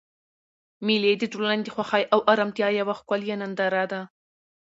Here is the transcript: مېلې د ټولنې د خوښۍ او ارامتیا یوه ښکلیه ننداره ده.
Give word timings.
مېلې 0.85 1.13
د 1.17 1.23
ټولنې 1.33 1.63
د 1.65 1.69
خوښۍ 1.75 2.03
او 2.13 2.19
ارامتیا 2.31 2.67
یوه 2.79 2.93
ښکلیه 2.99 3.35
ننداره 3.41 3.83
ده. 3.91 4.01